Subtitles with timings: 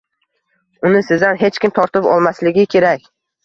[0.89, 3.09] Uni sizdan hech kim tortib olmasligi kerak